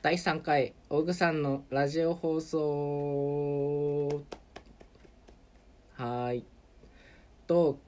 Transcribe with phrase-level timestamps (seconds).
[0.00, 4.22] 第3回オグさんのラジオ放送。
[5.96, 6.44] はい。
[7.48, 7.80] と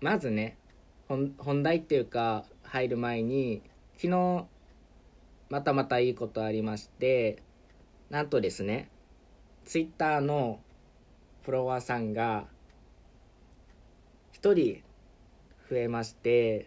[0.00, 0.56] まずね
[1.08, 3.60] 本本題っていうか入る前に
[3.98, 4.46] 昨日
[5.50, 7.42] またまたいいことありまして
[8.08, 8.88] なんとですね
[9.66, 10.60] ツイッターの
[11.42, 12.46] フォロワーさんが
[14.40, 14.82] 1人
[15.68, 16.66] 増えまして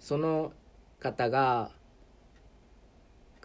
[0.00, 0.52] その
[0.98, 1.70] 方が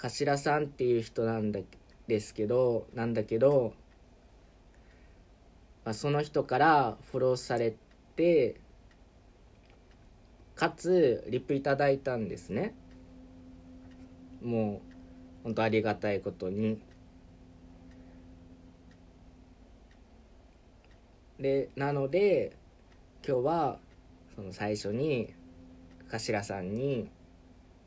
[0.01, 1.59] 頭さんっていう人なんだ
[2.07, 3.73] ですけどなんだけど、
[5.83, 7.75] まあ、その人からフォローされ
[8.15, 8.55] て
[10.55, 12.73] かつリプいただいたんですね。
[14.41, 14.81] も
[15.41, 16.79] う本当ありがたいことに。
[21.39, 22.57] でなので
[23.25, 23.79] 今日は
[24.35, 25.33] その最初に
[26.09, 27.09] 頭さんに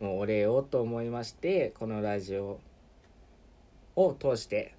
[0.03, 2.59] もうお礼をと思いましてこのラジオ
[3.95, 4.75] を通して、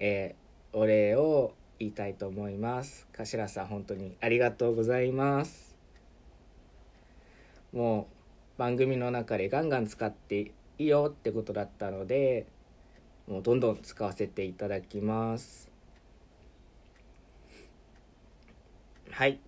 [0.00, 3.06] えー、お礼を言いたいと思います。
[3.12, 5.76] 頭さん本当にありがとうございます。
[7.72, 8.08] も
[8.56, 12.46] う番組の中でガンガン使っていいよってことだったので
[13.28, 15.70] もうどんどん使わせていただきます。
[19.12, 19.38] はい。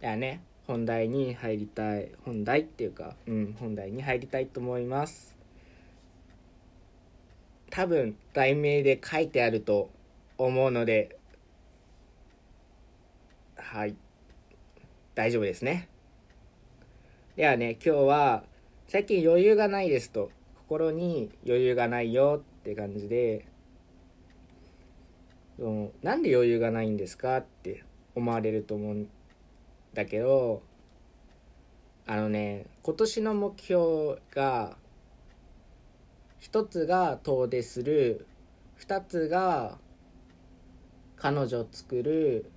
[0.00, 0.47] ではね。
[0.68, 5.34] 本題に入りたい本題っていうかうん本題に入りたいと思います。
[7.70, 9.90] 多分題名で書いてあると
[10.36, 11.16] 思うので
[13.56, 13.96] はい。
[15.14, 15.88] 大丈夫ですね。
[17.34, 18.44] ではね今日は
[18.86, 20.30] 最近余裕がないですと。
[20.68, 23.46] 心に余裕がないよって感じで
[26.02, 29.08] なんで余裕がないんですかって思われると思うん
[29.98, 30.62] だけど
[32.06, 34.76] あのね今年の目標が
[36.38, 38.24] 一つが遠出する
[38.76, 39.76] 二つが
[41.16, 42.48] 彼女を作る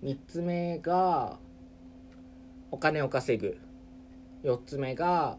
[0.00, 1.38] 三つ目が
[2.70, 3.58] お金を稼ぐ
[4.42, 5.36] 四つ目が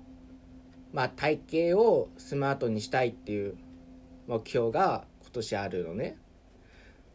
[0.94, 3.56] まあ体型をスマートにしたいっていう
[4.28, 6.18] 目標が今年あるのね。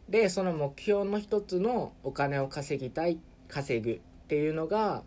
[0.09, 5.05] でその目標の一つのお金を稼ぎたい稼ぐっていうのが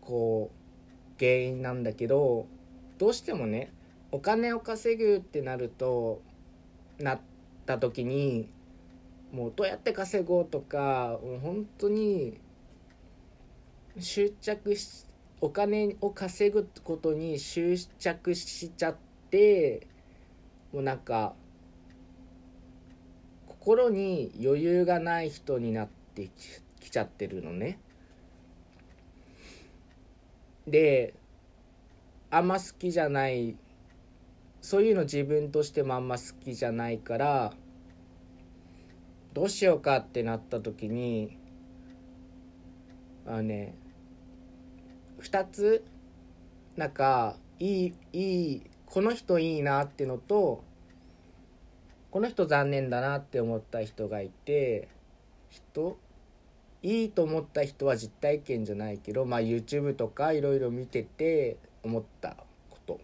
[0.00, 2.46] こう原因なんだけど
[2.98, 3.72] どうしてもね
[4.12, 6.22] お金を稼ぐってなると
[7.00, 7.20] なっ
[7.66, 8.48] た時に
[9.32, 12.38] もうどうやって稼ごうとかもう本当に
[13.98, 15.06] 執着し
[15.40, 18.96] お金を稼ぐことに執着しちゃっ
[19.30, 19.88] て
[20.72, 21.34] もうなんか
[23.48, 26.30] 心に余裕がない人になってき
[26.90, 27.78] ちゃってるのね。
[30.66, 31.14] で
[32.30, 33.56] あんま好きじゃない
[34.60, 37.52] そういうの自分としてもあんま好きじゃないから
[39.32, 41.38] どうしようかってなった時に
[43.26, 43.74] あのね
[45.20, 45.84] 2つ
[46.76, 50.64] なんかいいいいこの人いいなってのと
[52.10, 54.88] この人残念だなって思った人がいて
[55.50, 55.98] 人
[56.82, 62.36] いいと思った人は実体験じゃないけど、まあ、YouTube とかいろいろ見てて思った
[62.70, 63.00] こと。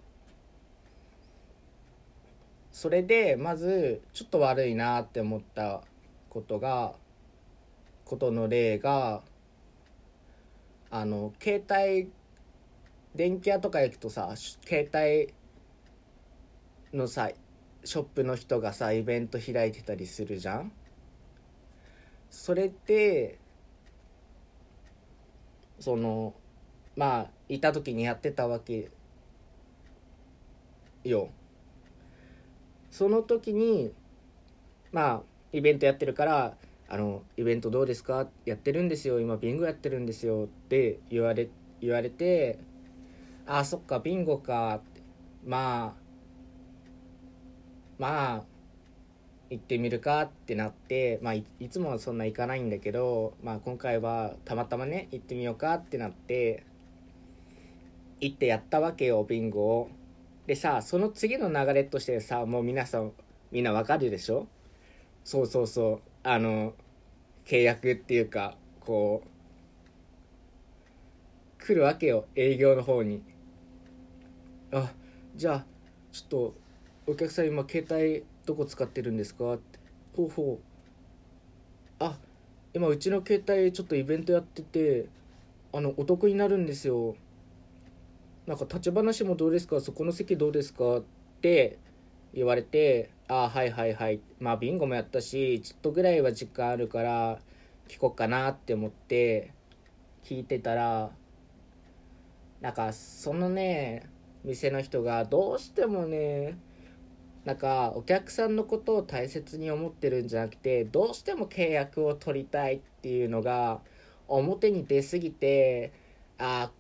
[2.70, 5.82] それでまずちょっと悪いなって思った
[6.28, 6.94] ことが
[8.04, 9.22] ことの例が
[10.91, 12.12] あの携帯
[13.14, 15.34] 電気屋とか行くとさ携帯
[16.96, 17.30] のさ
[17.84, 20.72] ショップの人がさイベント開いてたりするじゃん。
[22.30, 23.38] それって
[25.78, 26.34] その
[26.96, 28.90] まあいた時にやってたわけ
[31.04, 31.30] よ。
[32.90, 33.92] その時に
[34.92, 36.56] まあイベントやってるから
[36.88, 39.20] 「あのイベントどうですか?」やってるんですよ。
[39.20, 41.48] 今ビンゴやってるんですよって言われ
[41.80, 42.58] 言われて
[43.46, 45.03] 「あそっかビンゴか」って。
[45.44, 46.04] まあ
[47.98, 48.44] まあ
[49.54, 56.65] 行ってみるかってなって、まあ、いつもはそんな行かないんだけど、まあ、今回はたまたまね行ってみようかってなって
[58.21, 59.91] 行ってやったわけよビンゴを。
[60.48, 63.12] でさその次の流れとしてさもう皆さん
[63.53, 64.48] みんなわかるでしょ？
[65.22, 66.01] そうそうそう。
[66.24, 66.74] あの
[67.45, 69.22] 契約っていうかこ
[71.60, 73.22] う来るわけよ営業の方に。
[74.72, 74.92] あ
[75.36, 75.65] じゃあ
[76.10, 76.54] ちょっと
[77.06, 79.78] お客さん今携帯どこ使ってるんですか?」って
[80.16, 80.64] 「ほうほう。
[81.98, 82.18] あ
[82.72, 85.06] 今うちの携帯ちょっとイベントやってて
[85.72, 87.16] あのお得になるんですよ」
[88.46, 89.80] なんか立ち話もどうですか？
[89.80, 90.98] そこの席どうですか？
[90.98, 91.04] っ
[91.41, 91.78] て
[92.34, 94.20] 言われてああはいはいはい。
[94.38, 97.41] まあビンゴもやったしちょっとぐらいは時間あるから
[97.88, 99.52] 聞こうかなって思って
[100.24, 101.10] 聞いてたら
[102.60, 104.06] なんかそのね
[104.42, 106.58] 店の人がどうしてもね
[107.44, 113.80] なんかお客さんのことを大切に思ってるんじゃなくてどうしても契約を取りたいっていうのが
[114.28, 115.92] 表に出すぎて
[116.38, 116.70] あ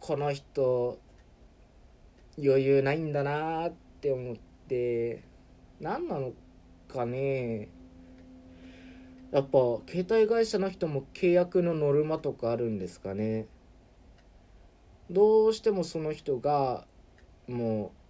[0.00, 0.98] この人
[2.38, 4.36] 余裕ないんだなって思っ
[4.68, 5.22] て
[5.80, 6.32] 何なの
[6.88, 7.68] かね。
[9.32, 13.46] やっぱ携帯会社の人も契約のノルマとかあるんですかね。
[15.10, 16.86] どうしてもその人が
[17.48, 18.05] もう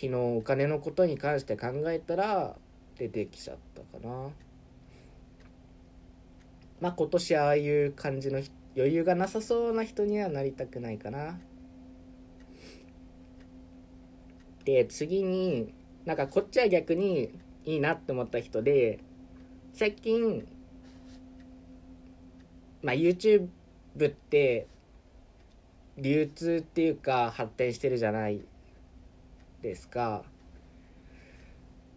[0.00, 2.54] 昨日お金のことに関して考えたら
[2.96, 4.30] 出てきちゃったかな。
[6.80, 8.40] まあ今年ああいう感じの
[8.76, 11.40] 余裕がなさそうな人にはなりたくないかな。
[14.64, 15.74] で次に
[16.04, 17.32] なんかこっちは逆に
[17.64, 19.00] いいなって思った人で
[19.72, 20.46] 最近
[22.84, 23.48] まあ YouTube
[24.06, 24.68] って
[25.96, 28.42] 流通っていうか発展してるじゃない。
[29.62, 30.24] ですか？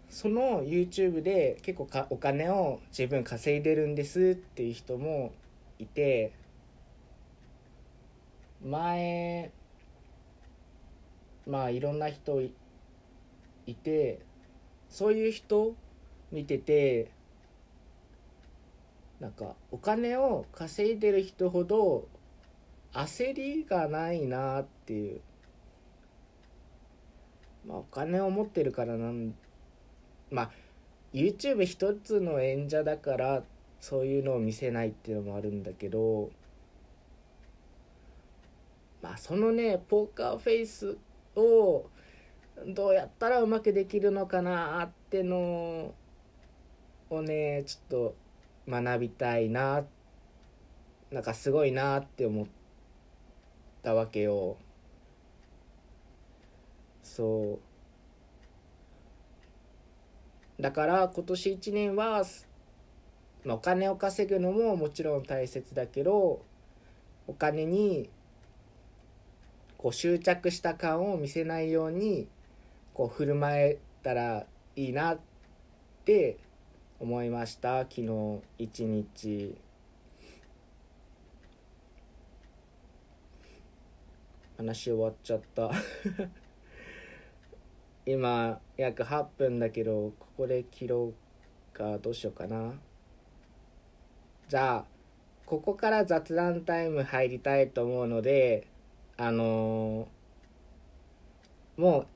[0.09, 5.31] その YouTube で結構かお金を自分稼いでるんですっていう人も
[5.79, 6.33] いて
[8.61, 9.51] 前
[11.47, 14.19] まあいろんな人いて
[14.89, 15.75] そういう人
[16.31, 17.11] 見てて
[19.21, 22.07] なんかお金を稼いでる人ほど
[22.91, 25.21] 焦りがないなっていう
[27.67, 29.33] まあお金を持ってるからなん
[30.29, 30.51] まあ
[31.13, 33.43] YouTube 一つの演者だから
[33.79, 36.29] そういうのを見せないっていうのもあるんだけど
[39.01, 40.97] まあそのねポーカーフェイス
[41.35, 41.85] を
[42.67, 45.93] どうやったらうまくできるのかなっての
[47.09, 48.15] をねちょっと
[48.69, 49.83] 学びたいな
[51.11, 52.45] なんかすごいなって思っ
[53.83, 54.57] たわけよ。
[57.15, 57.59] そ
[60.59, 60.61] う。
[60.61, 62.23] だから今年1年は、
[63.43, 66.45] まあ、お金を稼ぐのももちろん大切だけど
[67.27, 68.09] お金に
[69.77, 72.29] こう執着した感を見せないように
[72.93, 74.45] こう振る舞えたら
[74.77, 75.19] いいなっ
[76.05, 76.37] て
[76.99, 77.79] 思いました。
[77.79, 79.57] 昨日一日。
[84.55, 85.71] 話終わっちゃった。
[88.11, 91.13] 今約8分だけどここで切ろ
[91.73, 92.73] うかどうしようかな。
[94.49, 94.85] じゃあ
[95.45, 98.67] ここから雑談タイム入りたいと思うので
[99.15, 102.07] あのー、もう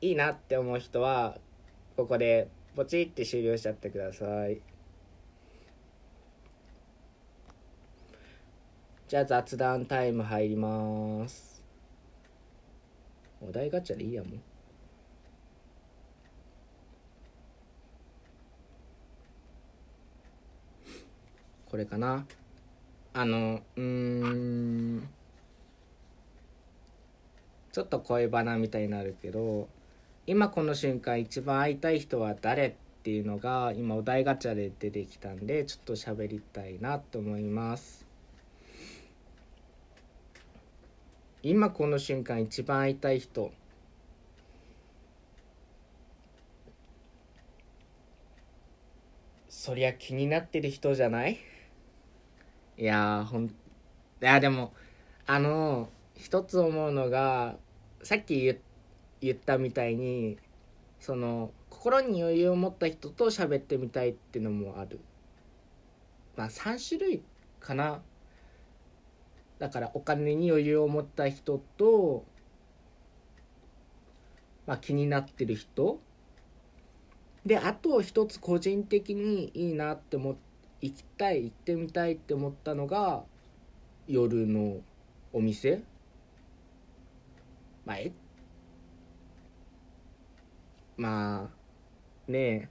[0.00, 1.36] いいなって思う人は
[1.96, 4.60] ここでポチって終了しちゃってください。
[9.08, 11.55] じゃあ雑談タイム入ります。
[13.40, 14.42] お題ガチャでいいやもん。
[21.68, 22.26] これかな。
[23.12, 25.08] あのうん。
[27.76, 29.68] ちょっと恋バナみたいになるけど
[30.26, 38.05] 今この瞬間一番会いたい人は誰っていうのが今お題ガチャで出てきたんでちょっと喋りたいなと思います。
[41.48, 43.52] 今この瞬間一番会いたい人。
[49.48, 51.38] そりゃ気になってる人じゃない？
[52.76, 53.50] いやほんい
[54.18, 54.72] やでも
[55.24, 57.54] あの一つ思うのが
[58.02, 58.58] さっき言
[59.20, 60.38] 言ったみたいに
[60.98, 64.98] その心に余裕を持った人と喋ってみたいっていうのもある。
[66.36, 67.22] まあ3種類
[67.60, 68.02] かな。
[69.58, 72.24] だからお金に余裕を持った人と、
[74.66, 76.00] まあ、気になってる人。
[77.44, 80.36] であと一つ個人的にいいなって思
[80.80, 83.22] 行きたい行ってみたいって思ったのが
[84.08, 84.78] 夜の
[85.32, 85.82] お店。
[87.84, 88.12] まあえ？
[90.96, 91.48] ま
[92.28, 92.68] あねえ。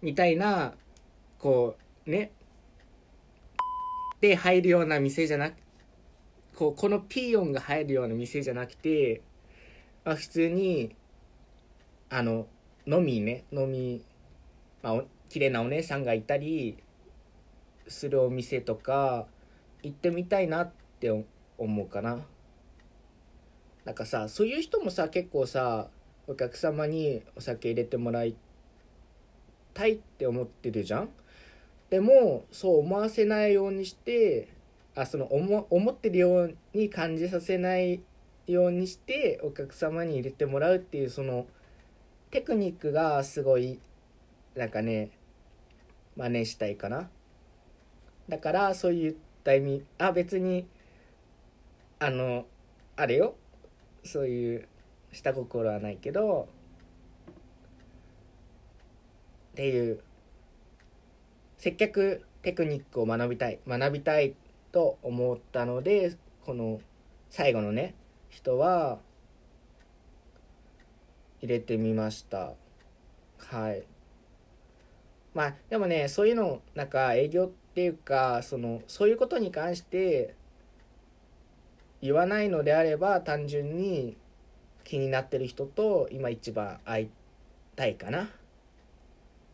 [0.00, 0.72] みたいな
[1.38, 1.76] こ
[2.06, 2.32] うね
[4.20, 5.54] で入るような店じゃなく
[6.56, 9.22] こうこのピーヨンが入るような店じゃなくて、
[10.04, 10.96] まあ、普通に
[12.10, 12.46] あの
[12.86, 14.02] 飲みね飲み、
[14.82, 16.76] まあ、綺麗なお姉さんがいたり
[17.86, 19.26] するお店とか
[19.82, 21.10] 行ってみたいなって
[21.56, 22.18] 思うかな。
[23.84, 25.88] なんかさそういう人もさ結構さ
[26.26, 28.34] お客様にお酒入れてもらい
[29.72, 31.08] たいって思ってるじゃん？
[31.90, 34.48] でもそう思わせないようにして
[34.94, 38.00] あその思思ってるように感じさせない
[38.46, 41.46] ようにしてお客様に入れてもらうっていうその
[42.30, 43.78] テクニックがすごい
[44.54, 45.10] なんかね
[46.16, 47.08] 真似したいかな。
[48.28, 49.14] だからそういっ
[49.44, 50.66] た意味あ別に
[52.00, 52.44] あの
[52.96, 53.34] あれよ。
[54.04, 54.68] そういう
[55.12, 56.48] 下心はないけど
[59.52, 60.00] っていう
[61.58, 64.34] 接客テクニックを学びたい学びたい
[64.70, 66.80] と思ったのでこの
[67.30, 67.94] 最後のね
[68.28, 69.00] 人は
[71.40, 72.54] 入れてみました。
[73.38, 73.84] はい。
[75.34, 80.34] まあでもねそういうのなんか営業っていうかそのそういうことに関して
[82.00, 84.16] 言わないのであれば単純に
[84.84, 87.10] 気になってる人と今一番会い
[87.76, 88.30] たいかな。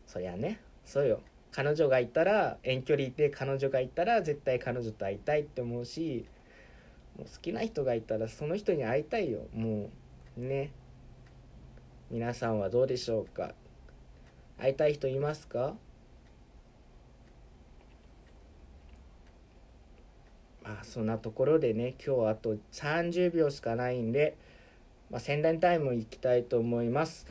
[0.07, 0.59] そりゃね。
[0.85, 1.21] そうよ。
[1.55, 6.25] 彼女がいたら遠距離で彼女がいたら絶対彼女と会いたいって思うし
[7.17, 9.39] もう好きな人がいたらその人に会いたいよ。
[9.53, 9.89] も
[10.37, 10.71] うね。
[12.11, 13.53] 皆さんはどうでしょうか？
[14.57, 15.75] 会いたい人いますか？
[20.61, 24.35] まあそんなところでね今日あと30秒しかないんで、
[25.09, 27.25] まあ、宣伝タイムいきたいと思います。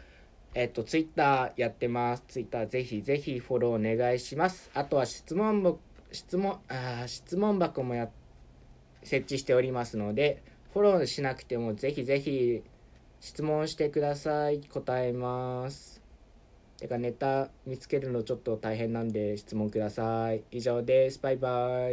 [0.55, 2.25] えっとツイッターやってます。
[2.29, 4.71] ツイッターぜひぜひフォローお願いします。
[4.73, 5.81] あとは質問箱
[6.13, 8.09] 質問あ質問箱もや
[9.03, 10.43] 設置しておりますので
[10.73, 12.63] フォローしなくてもぜひぜひ
[13.21, 14.61] 質問してください。
[14.61, 16.01] 答えます。
[16.79, 20.45] てかネタ見つけるのちょっと大変なんで質問ください。
[20.53, 21.19] 以上です。
[21.21, 21.93] バイバイ。